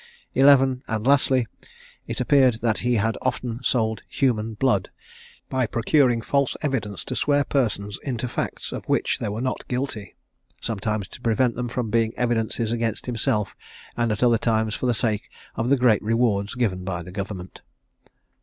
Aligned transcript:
XI. 0.33 0.39
And, 0.87 1.05
lastly, 1.05 1.45
it 2.07 2.19
appeared 2.19 2.55
that 2.61 2.79
he 2.79 2.95
had 2.95 3.19
often 3.21 3.59
sold 3.61 4.01
human 4.09 4.55
blood, 4.55 4.89
by 5.47 5.67
procuring 5.67 6.23
false 6.23 6.57
evidence 6.63 7.05
to 7.05 7.15
swear 7.15 7.43
persons 7.43 7.99
into 8.01 8.27
facts 8.27 8.71
of 8.71 8.83
which 8.89 9.19
they 9.19 9.29
were 9.29 9.41
not 9.41 9.67
guilty; 9.67 10.15
sometimes 10.59 11.07
to 11.09 11.21
prevent 11.21 11.53
them 11.53 11.67
from 11.69 11.91
being 11.91 12.15
evidences 12.17 12.71
against 12.71 13.05
himself, 13.05 13.55
and 13.95 14.11
at 14.11 14.23
other 14.23 14.39
times 14.39 14.73
for 14.73 14.87
the 14.87 14.95
sake 14.95 15.29
of 15.53 15.69
the 15.69 15.77
great 15.77 16.01
rewards 16.01 16.55
given 16.55 16.83
by 16.83 17.03
the 17.03 17.11
government. 17.11 17.61